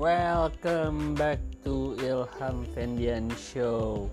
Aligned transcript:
Welcome 0.00 1.12
back 1.12 1.44
to 1.68 1.92
Ilham 2.00 2.64
Fendian 2.72 3.28
Show. 3.36 4.08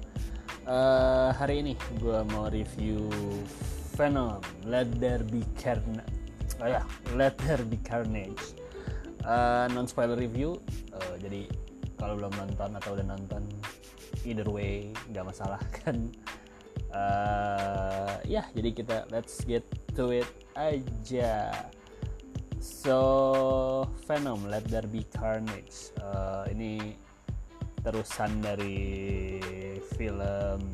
Uh, 0.68 1.32
hari 1.32 1.64
ini 1.64 1.80
gue 2.04 2.28
mau 2.28 2.52
review 2.52 3.08
Venom 3.96 4.44
Let 4.68 4.92
There 5.00 5.24
Be 5.24 5.48
Carnage. 5.56 6.12
Oh 6.60 6.68
ya, 6.68 6.84
Let 7.16 7.40
There 7.40 7.64
Be 7.64 7.80
Carnage. 7.88 8.60
Uh, 9.24 9.72
non 9.72 9.88
spoiler 9.88 10.20
review. 10.20 10.60
Uh, 10.92 11.16
jadi 11.24 11.48
kalau 11.96 12.20
belum 12.20 12.36
nonton 12.36 12.76
atau 12.76 12.92
udah 12.92 13.08
nonton, 13.08 13.48
either 14.28 14.52
way 14.52 14.92
nggak 15.08 15.24
masalah 15.24 15.64
kan. 15.80 16.12
Uh, 16.92 18.20
ya, 18.28 18.44
jadi 18.52 18.76
kita 18.76 19.08
let's 19.08 19.40
get 19.48 19.64
to 19.96 20.12
it 20.12 20.28
aja. 20.60 21.72
So 22.68 23.88
Venom 24.04 24.52
Let 24.52 24.68
There 24.68 24.84
Be 24.92 25.08
Carnage. 25.08 25.96
Uh, 26.04 26.44
ini 26.52 27.00
terusan 27.80 28.44
dari 28.44 29.40
film 29.96 30.68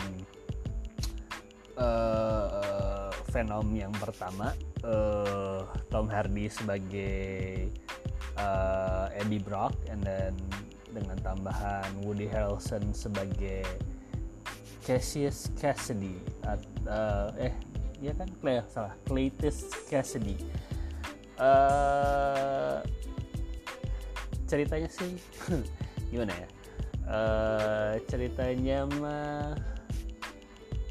uh, 1.77 3.13
Venom 3.29 3.69
yang 3.77 3.93
pertama. 3.93 4.57
Uh, 4.81 5.69
Tom 5.93 6.09
Hardy 6.09 6.49
sebagai 6.49 7.69
uh, 8.41 9.13
Eddie 9.13 9.45
Brock 9.45 9.77
and 9.85 10.01
then 10.01 10.33
dengan 10.89 11.21
tambahan 11.21 11.85
Woody 12.01 12.25
Harrelson 12.25 12.89
sebagai 12.89 13.69
Cassius 14.81 15.53
Cassidy. 15.61 16.17
Uh, 16.89 17.29
eh 17.37 17.53
ya 18.01 18.17
kan? 18.17 18.33
Claire 18.41 18.65
salah. 18.65 18.97
Cletus 19.05 19.69
Cassidy 19.85 20.41
uh, 21.39 22.79
ceritanya 24.45 24.89
sih 24.89 25.17
gimana 26.11 26.33
ya? 26.33 26.47
Uh, 27.03 27.93
ceritanya 28.07 28.87
mah 29.01 29.53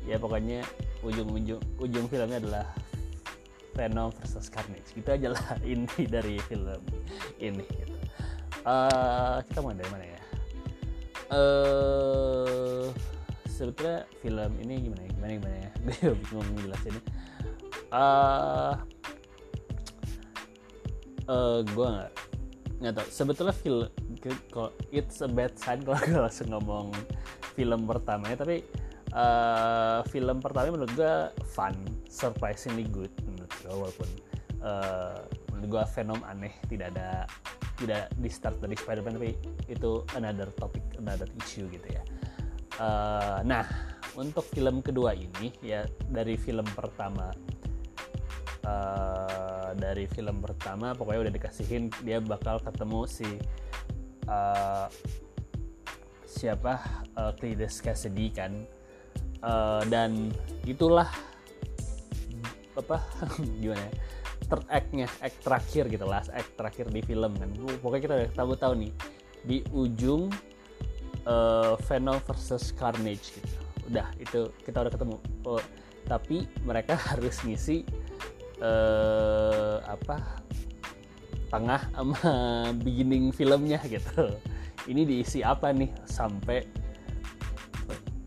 ya 0.05 0.19
pokoknya 0.19 0.61
ujung-ujung 1.01 1.63
ujung 1.81 2.07
filmnya 2.11 2.39
adalah 2.43 2.67
Venom 3.73 4.13
versus 4.20 4.53
Carnage. 4.53 4.93
Gitu 4.93 5.09
aja 5.09 5.33
lah 5.33 5.47
inti 5.73 6.05
dari 6.05 6.37
film 6.47 6.83
ini 7.41 7.65
gitu. 7.65 7.97
uh, 8.69 9.41
kita 9.48 9.59
mulai 9.65 9.79
dari 9.81 9.91
mana 9.91 10.05
ya? 10.07 10.20
Uh, 11.33 12.93
sebetulnya 13.48 14.05
film 14.20 14.53
ini 14.61 14.75
gimana 14.91 15.01
ya? 15.01 15.11
Gimana 15.17 15.33
gimana 15.41 15.57
ya? 15.57 15.70
Gue 16.29 16.43
bingung 16.45 16.61
jelasinnya 16.69 17.03
uh, 17.93 18.75
uh, 21.33 21.58
gue 21.64 21.86
nggak 21.88 22.12
nggak 22.83 22.92
tau 22.98 23.08
sebetulnya 23.08 23.55
film 23.55 23.88
it's 24.92 25.25
a 25.25 25.30
bad 25.30 25.55
sign 25.56 25.80
kalau 25.86 25.98
gue 26.05 26.20
langsung 26.20 26.52
ngomong 26.52 26.92
film 27.56 27.89
pertamanya 27.89 28.36
tapi 28.44 28.66
uh, 29.16 30.05
film 30.12 30.39
pertama 30.44 30.77
menurut 30.77 30.92
gue 30.92 31.14
fun 31.48 31.74
surprisingly 32.06 32.84
good 32.92 33.12
menurut 33.24 33.52
gue 33.64 33.72
walaupun 33.72 34.08
uh, 34.61 35.19
menurut 35.55 35.69
gue 35.78 35.83
Venom 35.97 36.20
aneh 36.27 36.52
tidak 36.69 36.92
ada 36.97 37.24
tidak 37.80 38.14
di 38.14 38.30
start 38.30 38.62
dari 38.62 38.78
Spider-Man 38.78 39.19
tapi 39.19 39.33
itu 39.67 40.06
another 40.14 40.50
topic 40.55 40.84
another 41.02 41.27
issue 41.42 41.67
gitu 41.67 41.89
ya. 41.91 42.02
Uh, 42.78 43.42
nah 43.42 43.67
untuk 44.14 44.46
film 44.55 44.80
kedua 44.84 45.17
ini 45.19 45.50
ya 45.61 45.83
dari 46.08 46.39
film 46.39 46.64
pertama 46.78 47.34
dari 49.77 50.05
film 50.09 50.41
pertama 50.41 50.92
pokoknya 50.97 51.28
udah 51.28 51.34
dikasihin 51.34 51.89
dia 52.05 52.19
bakal 52.20 52.61
ketemu 52.61 53.01
si 53.08 53.29
uh, 54.29 54.86
siapa 56.27 56.80
uh, 57.17 57.33
Cletus 57.36 57.79
Cassidy 57.85 58.33
kan. 58.33 58.52
Uh, 59.42 59.83
dan 59.91 60.30
itulah 60.63 61.11
apa 62.79 63.02
gimana 63.61 63.83
ya 63.83 63.92
third 64.46 64.67
act-nya 64.70 65.07
act 65.19 65.39
terakhir 65.42 65.85
gitu 65.91 66.05
last 66.07 66.30
act 66.30 66.52
terakhir 66.55 66.86
di 66.92 67.01
film 67.01 67.33
kan. 67.36 67.48
Pokoknya 67.80 68.02
kita 68.02 68.14
udah 68.14 68.30
tahu 68.36 68.51
tahu 68.58 68.73
nih 68.86 68.92
di 69.42 69.58
ujung 69.75 70.30
uh, 71.27 71.75
Venom 71.89 72.19
versus 72.29 72.70
Carnage 72.77 73.33
gitu. 73.35 73.58
Udah 73.91 74.07
itu 74.20 74.41
kita 74.63 74.85
udah 74.86 74.92
ketemu. 74.92 75.17
Oh, 75.48 75.63
tapi 76.07 76.46
mereka 76.67 76.98
harus 77.11 77.41
ngisi 77.42 77.86
uh, 78.62 79.83
apa 79.84 80.17
tengah 81.52 81.83
sama 81.92 82.33
beginning 82.86 83.34
filmnya 83.34 83.83
gitu. 83.84 84.33
Ini 84.89 85.02
diisi 85.05 85.45
apa 85.45 85.70
nih? 85.70 85.90
Sampai 86.08 86.64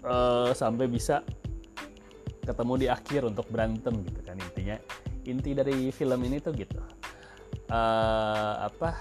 uh, 0.05 0.51
sampai 0.53 0.85
bisa 0.85 1.25
ketemu 2.45 2.85
di 2.85 2.87
akhir 2.91 3.25
untuk 3.25 3.49
berantem 3.49 4.05
gitu 4.05 4.21
kan 4.21 4.37
intinya. 4.37 4.77
Inti 5.25 5.57
dari 5.57 5.89
film 5.89 6.21
ini 6.21 6.37
tuh 6.37 6.53
gitu. 6.53 6.77
Uh, 7.65 8.69
apa 8.69 8.93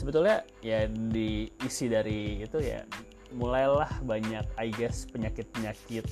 sebetulnya 0.00 0.46
ya 0.64 0.88
diisi 0.88 1.92
dari 1.92 2.40
itu 2.40 2.56
ya 2.56 2.88
mulailah 3.36 3.90
banyak 4.00 4.48
I 4.56 4.72
guess 4.72 5.04
penyakit-penyakit 5.12 6.08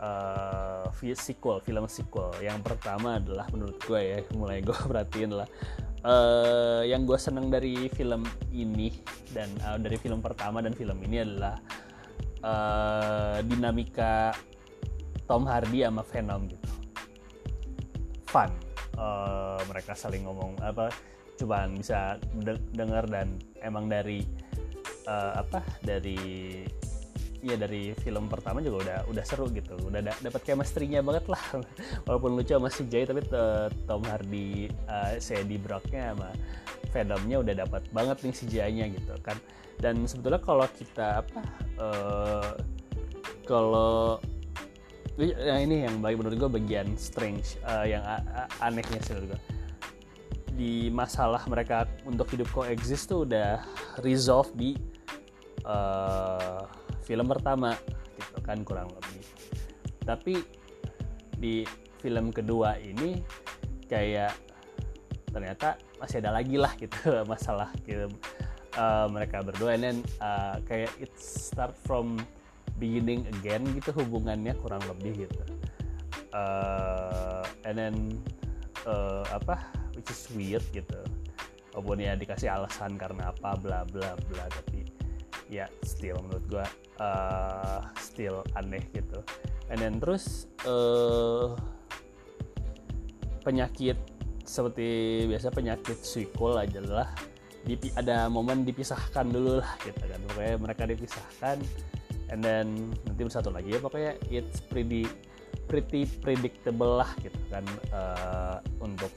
uh, 0.00 1.14
sequel 1.16 1.60
film 1.62 1.84
sequel. 1.88 2.32
Yang 2.42 2.60
pertama 2.64 3.20
adalah 3.20 3.46
menurut 3.52 3.78
gue 3.84 4.00
ya 4.00 4.18
mulai 4.40 4.60
gue 4.60 4.74
perhatiin 4.74 5.32
lah. 5.32 5.48
Uh, 6.06 6.86
yang 6.86 7.02
gue 7.02 7.18
seneng 7.18 7.50
dari 7.50 7.90
film 7.90 8.22
ini 8.54 8.94
dan 9.34 9.50
uh, 9.66 9.74
dari 9.74 9.98
film 9.98 10.22
pertama 10.22 10.62
dan 10.62 10.70
film 10.70 11.02
ini 11.02 11.26
adalah 11.26 11.58
uh, 12.46 13.38
dinamika 13.42 14.30
Tom 15.26 15.42
Hardy 15.48 15.82
sama 15.82 16.06
Venom 16.06 16.46
gitu. 16.46 16.70
Fun. 18.30 18.50
Uh, 18.96 19.60
mereka 19.68 19.92
saling 19.92 20.24
ngomong 20.24 20.56
apa 20.64 20.88
cobaan 21.36 21.76
bisa 21.76 22.16
de 22.32 22.56
dengar 22.72 23.04
dan 23.04 23.36
emang 23.60 23.92
dari 23.92 24.24
uh, 25.04 25.42
apa 25.44 25.60
dari 25.84 26.64
ya 27.46 27.56
dari 27.56 27.94
film 28.02 28.26
pertama 28.26 28.58
juga 28.58 28.82
udah 28.82 28.98
udah 29.10 29.24
seru 29.24 29.46
gitu. 29.54 29.78
Udah 29.86 30.02
da 30.02 30.12
dapat 30.18 30.42
chemistry-nya 30.42 31.00
banget 31.00 31.30
lah. 31.30 31.42
Walaupun 32.06 32.34
lucu 32.34 32.52
sama 32.52 32.70
Jay 32.90 33.06
tapi 33.06 33.22
Tom 33.86 34.02
Hardy 34.04 34.70
uh, 34.90 35.14
si 35.22 35.38
Eddie 35.38 35.60
Brocknya 35.60 36.14
sama 36.14 36.30
Venomnya 36.90 37.36
udah 37.42 37.54
dapat 37.66 37.82
banget 37.94 38.16
nih 38.26 38.34
Jay-nya 38.50 38.86
gitu 38.90 39.14
kan. 39.22 39.38
Dan 39.78 40.08
sebetulnya 40.08 40.40
kalau 40.40 40.66
kita 40.74 41.22
apa 41.22 41.40
uh, 41.78 42.52
kalau 43.46 44.18
yang 45.16 45.64
ini 45.64 45.88
yang 45.88 46.04
bagi 46.04 46.16
menurut 46.20 46.36
gue 46.36 46.50
bagian 46.60 46.92
strange 47.00 47.56
uh, 47.64 47.88
yang 47.88 48.04
anehnya 48.60 49.00
sih 49.00 49.16
menurut 49.16 49.32
gue 49.32 49.40
di 50.56 50.88
masalah 50.88 51.44
mereka 51.48 51.84
untuk 52.08 52.32
hidup 52.32 52.48
coexist 52.52 53.12
tuh 53.12 53.28
udah 53.28 53.60
resolve 54.00 54.48
di 54.56 54.72
uh, 55.68 56.64
film 57.06 57.30
pertama 57.30 57.78
gitu 58.18 58.38
kan 58.42 58.58
kurang 58.66 58.90
lebih. 58.90 59.22
Tapi 60.02 60.34
di 61.38 61.62
film 62.02 62.34
kedua 62.34 62.74
ini 62.82 63.22
kayak 63.86 64.34
ternyata 65.30 65.78
masih 66.02 66.18
ada 66.24 66.34
lagi 66.34 66.56
lah 66.58 66.74
gitu 66.74 66.98
masalah 67.32 67.70
gitu. 67.86 68.10
Uh, 68.76 69.08
mereka 69.08 69.40
berdua 69.40 69.72
and 69.72 69.84
then 69.88 69.98
uh, 70.20 70.60
kayak 70.68 70.92
it 71.00 71.08
start 71.16 71.72
from 71.88 72.20
beginning 72.76 73.24
again 73.40 73.64
gitu 73.72 73.88
hubungannya 73.96 74.52
kurang 74.60 74.82
lebih 74.84 75.24
gitu. 75.24 75.42
Uh, 76.36 77.40
and 77.64 77.76
then 77.80 77.94
uh, 78.84 79.24
apa 79.32 79.56
which 79.96 80.12
is 80.12 80.28
weird 80.36 80.64
gitu. 80.76 81.00
Walaupun 81.72 82.00
ya 82.00 82.16
dikasih 82.16 82.52
alasan 82.52 82.96
karena 83.00 83.32
apa 83.32 83.56
bla 83.56 83.84
bla 83.88 84.16
bla 84.28 84.44
tapi 84.48 84.84
ya 85.46 85.70
still 85.86 86.18
menurut 86.26 86.46
gue 86.50 86.66
uh, 86.98 87.80
still 87.98 88.42
aneh 88.58 88.82
gitu. 88.90 89.22
And 89.70 89.78
then 89.82 89.98
terus 89.98 90.46
uh, 90.66 91.54
penyakit 93.42 93.98
seperti 94.46 95.22
biasa 95.26 95.50
penyakit 95.50 95.98
sequel 96.02 96.58
adalah 96.58 97.10
ada 97.98 98.30
momen 98.30 98.62
dipisahkan 98.62 99.26
dulu 99.26 99.58
lah 99.58 99.74
gitu 99.82 100.02
kan. 100.06 100.20
Pokoknya 100.30 100.54
mereka 100.58 100.82
dipisahkan 100.86 101.58
and 102.30 102.40
then 102.42 102.94
nanti 103.06 103.26
satu 103.26 103.50
lagi. 103.50 103.74
Ya 103.74 103.80
pokoknya 103.82 104.18
it's 104.30 104.62
pretty 104.62 105.06
pretty 105.66 106.06
predictable 106.22 107.02
lah 107.02 107.10
gitu 107.22 107.38
kan 107.50 107.66
uh, 107.90 108.62
untuk 108.78 109.10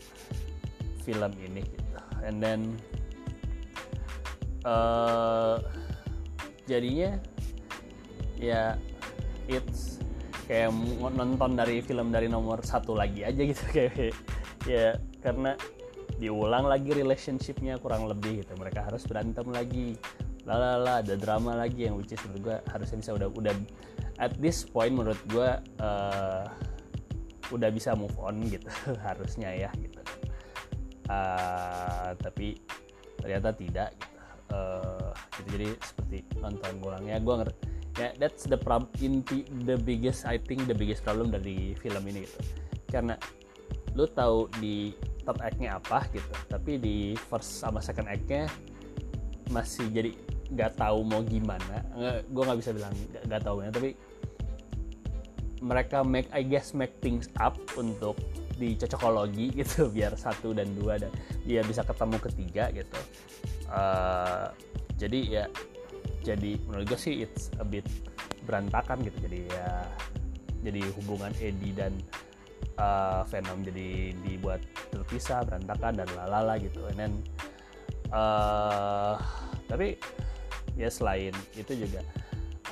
film 1.06 1.30
ini 1.42 1.62
gitu. 1.62 1.98
And 2.26 2.42
then 2.42 2.60
uh, 4.66 5.62
jadinya 6.70 7.18
ya 8.38 8.78
it's 9.50 9.98
kayak 10.46 10.74
nonton 11.02 11.58
dari 11.58 11.82
film 11.82 12.14
dari 12.14 12.30
nomor 12.30 12.62
satu 12.62 12.94
lagi 12.94 13.26
aja 13.26 13.42
gitu 13.42 13.64
kayak 13.76 14.14
ya 14.70 14.98
karena 15.22 15.58
diulang 16.18 16.66
lagi 16.66 16.94
relationshipnya 16.94 17.78
kurang 17.82 18.06
lebih 18.06 18.44
gitu 18.44 18.54
mereka 18.58 18.86
harus 18.86 19.06
berantem 19.06 19.46
lagi 19.50 19.96
lalala 20.50 21.06
ada 21.06 21.14
drama 21.14 21.54
lagi 21.54 21.86
yang 21.86 21.96
which 21.98 22.10
is 22.10 22.22
menurut 22.26 22.42
gue 22.42 22.58
harusnya 22.74 22.98
bisa 22.98 23.12
udah 23.14 23.30
udah 23.38 23.54
at 24.18 24.34
this 24.42 24.66
point 24.66 24.92
menurut 24.92 25.20
gue 25.30 25.50
uh, 25.80 26.46
udah 27.54 27.70
bisa 27.70 27.94
move 27.94 28.14
on 28.18 28.42
gitu 28.50 28.68
harusnya 29.08 29.54
ya 29.54 29.70
gitu 29.78 30.02
uh, 31.14 32.18
tapi 32.18 32.58
ternyata 33.22 33.54
tidak 33.54 33.90
gitu. 33.94 34.18
Uh, 34.50 34.89
gitu. 35.40 35.50
Jadi 35.56 35.70
seperti 35.80 36.18
nonton 36.40 36.74
ulangnya 36.84 37.18
gue 37.20 37.36
ngerti. 37.46 37.60
Ya 38.00 38.10
that's 38.16 38.48
the 38.48 38.56
problem 38.56 38.88
inti 39.02 39.44
the 39.68 39.76
biggest 39.76 40.24
I 40.24 40.40
think 40.40 40.68
the 40.70 40.78
biggest 40.78 41.04
problem 41.04 41.32
dari 41.32 41.74
film 41.80 42.04
ini 42.08 42.28
gitu. 42.28 42.40
Karena 42.88 43.16
lu 43.98 44.06
tahu 44.08 44.48
di 44.62 44.94
third 45.26 45.42
act-nya 45.42 45.82
apa 45.82 46.06
gitu 46.14 46.32
tapi 46.48 46.78
di 46.80 47.18
first 47.18 47.60
sama 47.60 47.84
second 47.84 48.08
act-nya 48.08 48.48
masih 49.50 49.90
jadi 49.90 50.12
nggak 50.54 50.78
tahu 50.78 51.04
mau 51.04 51.22
gimana. 51.26 51.84
Gue 52.30 52.44
nggak 52.46 52.60
bisa 52.60 52.72
bilang 52.72 52.94
nggak 53.26 53.42
tahu 53.44 53.66
ya 53.66 53.70
tapi 53.74 53.98
mereka 55.60 56.02
make 56.08 56.32
I 56.32 56.44
guess 56.44 56.72
make 56.72 56.96
things 57.04 57.28
up 57.40 57.60
untuk 57.76 58.16
di 58.60 58.76
cocokologi 58.76 59.52
gitu 59.64 59.88
biar 59.88 60.16
satu 60.20 60.52
dan 60.52 60.72
dua 60.76 61.00
dan 61.00 61.12
dia 61.48 61.64
bisa 61.64 61.84
ketemu 61.84 62.18
ketiga 62.20 62.64
gitu. 62.76 63.00
Uh, 63.70 64.52
jadi 65.00 65.20
ya 65.26 65.46
jadi 66.20 66.60
menurut 66.68 66.92
gue 66.92 67.00
sih 67.00 67.24
it's 67.24 67.48
a 67.58 67.66
bit 67.66 67.88
berantakan 68.44 69.00
gitu. 69.08 69.18
Jadi 69.24 69.40
ya 69.48 69.88
jadi 70.60 70.84
hubungan 71.00 71.32
Eddie 71.40 71.72
dan 71.72 71.96
uh, 72.76 73.24
Venom 73.32 73.64
jadi 73.64 74.12
dibuat 74.28 74.60
terpisah 74.92 75.48
berantakan 75.48 76.04
dan 76.04 76.10
lalala 76.20 76.60
gitu. 76.60 76.84
And 76.92 76.98
then 77.00 77.14
uh, 78.12 79.16
tapi 79.72 79.96
ya 80.76 80.92
selain 80.92 81.32
itu 81.56 81.80
juga 81.80 82.04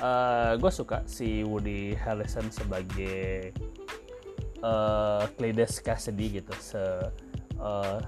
uh, 0.04 0.52
gue 0.60 0.72
suka 0.72 1.08
si 1.08 1.40
Woody 1.40 1.96
Harrelson 1.96 2.52
sebagai 2.52 3.56
uh, 4.60 5.24
Cletus 5.40 5.80
Cassidy 5.80 6.44
gitu. 6.44 6.52
Se 6.60 6.82
uh, 7.56 7.98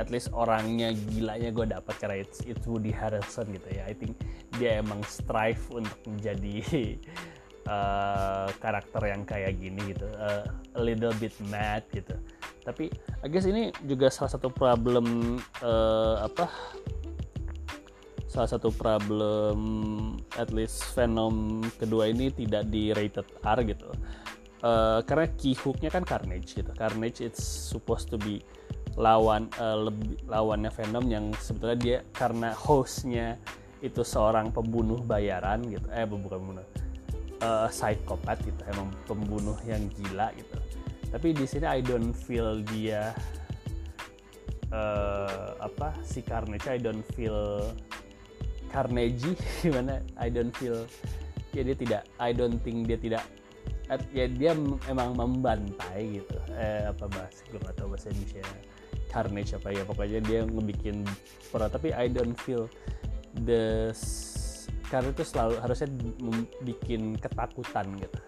at 0.00 0.08
least 0.08 0.32
orangnya 0.32 0.96
gilanya 1.12 1.52
gue 1.52 1.66
dapat 1.68 1.94
karena 2.00 2.16
it's, 2.24 2.40
it's 2.48 2.64
Woody 2.64 2.92
Harrelson 2.92 3.52
gitu 3.52 3.68
ya. 3.76 3.84
I 3.84 3.92
think 3.92 4.16
dia 4.56 4.80
emang 4.80 5.04
strive 5.04 5.60
untuk 5.68 6.00
menjadi 6.08 6.64
uh, 7.68 8.48
karakter 8.64 9.02
yang 9.04 9.28
kayak 9.28 9.60
gini 9.60 9.92
gitu 9.92 10.08
uh, 10.16 10.48
a 10.76 10.80
little 10.80 11.12
bit 11.20 11.36
mad 11.52 11.84
gitu. 11.92 12.16
Tapi 12.64 12.88
I 13.20 13.28
guess 13.28 13.44
ini 13.44 13.68
juga 13.84 14.08
salah 14.08 14.32
satu 14.32 14.48
problem 14.48 15.36
uh, 15.60 16.24
apa 16.24 16.48
salah 18.32 18.48
satu 18.48 18.72
problem 18.72 19.60
at 20.40 20.48
least 20.56 20.80
Venom 20.96 21.60
kedua 21.76 22.08
ini 22.08 22.32
tidak 22.32 22.72
di 22.72 22.96
rated 22.96 23.28
R 23.44 23.60
gitu. 23.68 23.92
Uh, 24.62 25.02
karena 25.04 25.26
key 25.36 25.52
hooknya 25.58 25.92
kan 25.92 26.06
Carnage 26.06 26.56
gitu. 26.56 26.70
Carnage 26.72 27.20
it's 27.20 27.44
supposed 27.44 28.08
to 28.08 28.16
be 28.16 28.40
lawan 28.96 29.48
uh, 29.56 29.88
lebih 29.88 30.20
lawannya 30.28 30.68
Venom 30.68 31.04
yang 31.08 31.24
sebetulnya 31.40 31.78
dia 31.78 31.98
karena 32.12 32.52
hostnya 32.52 33.40
itu 33.82 34.04
seorang 34.04 34.52
pembunuh 34.52 35.00
bayaran 35.02 35.64
gitu. 35.66 35.88
Eh 35.90 36.04
bukan 36.06 36.38
pembunuh. 36.38 36.66
Uh, 37.42 37.66
psikopat 37.66 38.38
gitu 38.46 38.62
emang 38.70 38.94
pembunuh 39.08 39.58
yang 39.66 39.82
gila 39.98 40.30
gitu. 40.38 40.56
Tapi 41.10 41.34
di 41.34 41.44
sini 41.44 41.66
I 41.66 41.82
don't 41.82 42.14
feel 42.14 42.62
dia 42.62 43.10
uh, 44.70 45.58
apa 45.58 45.90
si 46.06 46.22
Carnage 46.22 46.70
I 46.70 46.78
don't 46.78 47.02
feel 47.18 47.66
Carnegie 48.70 49.34
gimana? 49.66 49.98
I 50.14 50.30
don't 50.30 50.54
feel 50.54 50.86
ya 51.50 51.66
dia 51.66 51.76
tidak 51.76 52.02
I 52.22 52.30
don't 52.30 52.62
think 52.62 52.86
dia 52.86 52.96
tidak 52.96 53.26
ya 54.14 54.24
dia 54.30 54.54
emang 54.86 55.18
membantai 55.18 56.22
gitu. 56.22 56.38
Eh 56.54 56.86
apa 56.86 57.10
bahasa 57.10 57.42
gue 57.50 57.58
gak 57.58 57.74
tahu 57.74 57.92
bahasa 57.92 58.08
Indonesia 58.14 58.40
carnage 59.12 59.52
apa 59.52 59.68
ya 59.68 59.84
pokoknya 59.84 60.24
dia 60.24 60.40
ngebikin 60.48 61.04
pro 61.52 61.68
tapi 61.68 61.92
I 61.92 62.08
don't 62.08 62.34
feel 62.40 62.66
the 63.44 63.92
karena 64.92 65.08
itu 65.08 65.24
selalu 65.24 65.56
harusnya 65.56 65.88
bikin 66.68 67.16
ketakutan 67.16 67.96
gitu. 67.96 68.20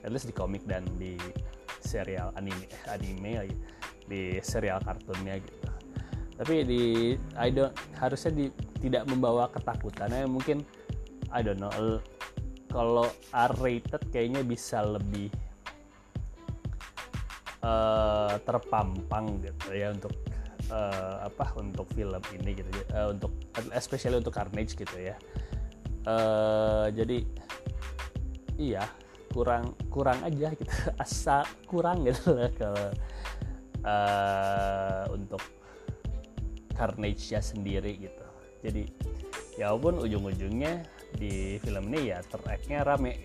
At 0.00 0.12
least 0.12 0.24
di 0.24 0.32
komik 0.32 0.64
dan 0.64 0.84
di 0.96 1.20
serial 1.84 2.32
anime 2.40 2.64
anime 2.88 3.44
lagi 3.44 3.56
di 4.08 4.40
serial 4.40 4.80
kartunnya 4.80 5.36
gitu. 5.44 5.68
Tapi 6.40 6.64
di 6.64 6.82
I 7.36 7.52
don't 7.52 7.76
harusnya 8.00 8.32
di, 8.32 8.44
tidak 8.80 9.04
membawa 9.12 9.52
ketakutan. 9.52 10.08
Ya 10.08 10.24
mungkin 10.24 10.64
I 11.28 11.44
don't 11.44 11.60
know 11.60 12.00
kalau 12.72 13.06
R 13.30 13.52
rated 13.60 14.02
kayaknya 14.08 14.40
bisa 14.40 14.82
lebih 14.82 15.28
uh, 17.64 18.36
terpampang 18.44 19.40
gitu 19.40 19.72
ya 19.72 19.90
untuk 19.96 20.12
uh, 20.68 21.24
apa 21.24 21.56
untuk 21.56 21.88
film 21.96 22.20
ini 22.36 22.60
gitu 22.60 22.68
uh, 22.92 23.08
untuk 23.10 23.32
especially 23.72 24.20
untuk 24.20 24.36
Carnage 24.36 24.76
gitu 24.76 24.96
ya. 25.00 25.16
Uh, 26.04 26.92
jadi 26.92 27.24
iya 28.60 28.84
kurang 29.32 29.72
kurang 29.88 30.20
aja 30.22 30.52
gitu. 30.52 30.70
Asa 31.02 31.48
kurang 31.64 32.04
gitu 32.04 32.36
lah 32.36 32.52
kalau 32.54 32.88
uh, 33.88 35.04
untuk 35.16 35.40
Carnage-nya 36.74 37.38
sendiri 37.38 37.96
gitu. 38.02 38.26
Jadi 38.66 38.82
ya 39.54 39.70
walaupun 39.70 40.02
ujung-ujungnya 40.02 40.82
di 41.14 41.62
film 41.62 41.94
ini 41.94 42.10
ya 42.10 42.18
tereknya 42.26 42.82
rame. 42.82 43.22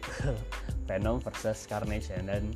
Venom 0.89 1.21
versus 1.21 1.69
Carnage 1.69 2.09
dan 2.25 2.49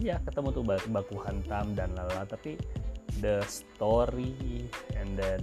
ya 0.00 0.16
ketemu 0.24 0.48
tuh 0.54 0.64
baku 0.64 1.16
hantam 1.20 1.76
dan 1.76 1.92
lala 1.92 2.24
tapi 2.24 2.56
the 3.20 3.44
story 3.44 4.64
and 4.96 5.18
then 5.18 5.42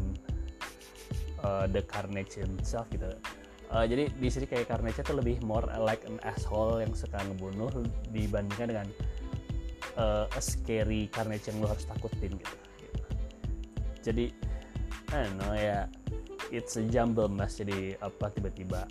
uh, 1.45 1.69
the 1.69 1.85
Carnage 1.85 2.39
himself 2.39 2.89
gitu 2.89 3.13
uh, 3.69 3.85
jadi 3.85 4.09
di 4.09 4.29
sini 4.31 4.49
kayak 4.49 4.71
Carnage 4.71 4.99
itu 4.99 5.13
lebih 5.13 5.37
more 5.45 5.65
like 5.77 6.01
an 6.09 6.17
asshole 6.25 6.81
yang 6.81 6.91
suka 6.97 7.21
ngebunuh 7.21 7.69
dibandingkan 8.09 8.67
dengan 8.73 8.87
uh, 10.01 10.25
a 10.25 10.41
scary 10.41 11.11
Carnage 11.13 11.51
yang 11.51 11.61
lo 11.61 11.69
harus 11.69 11.85
takutin 11.85 12.33
gitu, 12.33 12.55
gitu. 12.81 12.99
jadi 14.01 14.25
I 15.09 15.25
don't 15.25 15.37
know 15.41 15.53
ya 15.53 15.89
it's 16.49 16.77
a 16.77 16.83
jumble 16.85 17.29
mas 17.29 17.57
jadi 17.57 17.97
apa 18.01 18.33
tiba-tiba 18.33 18.85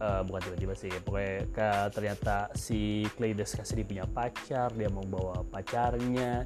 uh, 0.00 0.20
bukan 0.24 0.40
tiba-tiba 0.50 0.74
sih 0.76 0.92
pokoknya 1.02 1.88
ternyata 1.92 2.50
si 2.56 3.04
Claydes 3.16 3.56
Cassidy 3.56 3.84
punya 3.84 4.04
pacar 4.08 4.72
dia 4.74 4.90
mau 4.92 5.04
bawa 5.04 5.44
pacarnya. 5.48 6.44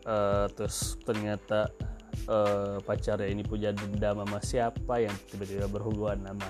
Uh, 0.00 0.48
terus 0.56 0.96
ternyata 1.04 1.68
uh, 2.24 2.80
pacarnya 2.80 3.28
ini 3.28 3.44
punya 3.44 3.72
dendam 3.76 4.24
sama 4.24 4.38
siapa 4.40 4.94
yang 5.04 5.12
tiba-tiba 5.28 5.68
berhubungan 5.68 6.24
sama 6.24 6.48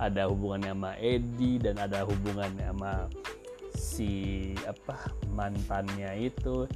ada 0.00 0.26
hubungannya 0.26 0.72
sama 0.74 0.92
Eddie 0.98 1.60
dan 1.60 1.76
ada 1.78 2.02
hubungannya 2.02 2.66
sama 2.66 3.06
si 3.76 4.10
apa 4.66 5.12
mantannya 5.30 6.30
itu. 6.30 6.66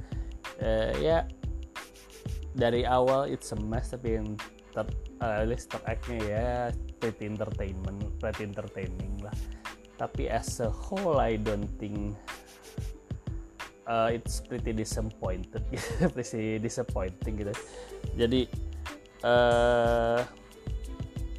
Uh, 0.55 0.91
ya 1.03 1.27
dari 2.55 2.87
awal 2.87 3.27
it's 3.27 3.51
a 3.51 3.59
mess 3.59 3.91
tapi 3.91 4.15
yang 4.23 4.39
ter, 4.71 4.87
uh, 5.25 5.41
least 5.49 5.73
act-nya 5.89 6.21
ya 6.21 6.47
pretty 7.01 7.25
entertainment 7.25 8.05
pretty 8.21 8.45
entertaining 8.45 9.17
lah. 9.25 9.33
Tapi 9.97 10.29
as 10.29 10.61
a 10.61 10.69
whole 10.69 11.17
I 11.17 11.39
don't 11.39 11.71
think 11.81 12.13
uh, 13.89 14.13
it's 14.13 14.43
pretty 14.43 14.73
disappointed. 14.75 15.63
Pretty 16.13 16.59
disappointing 16.59 17.41
gitu. 17.41 17.53
Jadi 18.13 18.41
uh, 19.23 20.21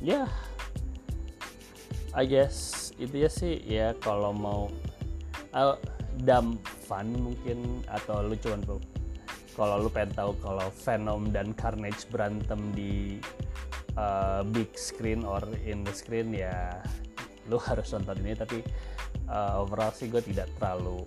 ya 0.00 0.24
yeah, 0.24 0.26
I 2.16 2.24
guess 2.24 2.90
itu 2.96 3.28
ya 3.28 3.30
sih. 3.30 3.60
Ya 3.66 3.92
kalau 4.00 4.32
mau 4.32 4.72
uh, 5.52 5.76
dumb 6.24 6.56
fun 6.88 7.12
mungkin 7.12 7.84
atau 7.92 8.24
lu 8.24 8.38
cuman 8.40 8.80
kalau 9.56 9.80
lu 9.80 9.88
pengen 9.88 10.12
tahu 10.12 10.30
kalau 10.44 10.68
Venom 10.84 11.32
dan 11.32 11.52
Carnage 11.56 12.04
berantem 12.12 12.60
di 12.76 13.16
uh, 13.96 14.44
big 14.52 14.70
screen 14.76 15.24
or 15.26 15.42
in 15.64 15.82
the 15.82 15.92
screen 15.92 16.32
ya 16.32 16.80
lu 17.48 17.58
harus 17.68 17.92
nonton 17.92 18.20
ini. 18.22 18.36
Tapi 18.36 18.62
uh, 19.28 19.60
overall 19.60 19.92
sih 19.92 20.06
gue 20.12 20.22
tidak 20.22 20.52
terlalu 20.60 21.04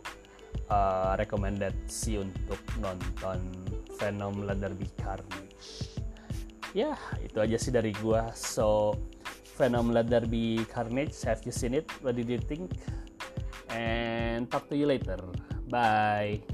uh, 0.70 1.14
recommended 1.16 1.74
sih 1.88 2.20
untuk 2.20 2.60
nonton 2.82 3.40
Venom 3.98 4.48
Leatherby 4.48 4.88
Carnage 5.00 6.00
ya 6.78 6.94
itu 7.22 7.38
aja 7.42 7.58
sih 7.58 7.74
dari 7.74 7.90
gue 7.98 8.22
so 8.38 8.94
Venom 9.58 9.92
Leatherby 9.92 10.64
Carnage 10.72 11.20
have 11.28 11.44
you 11.44 11.52
seen 11.52 11.76
it? 11.76 11.90
What 12.00 12.16
did 12.16 12.32
you 12.32 12.40
think? 12.40 12.80
And 13.70 14.48
talk 14.48 14.72
to 14.72 14.76
you 14.80 14.88
later. 14.88 15.20
Bye 15.68 16.49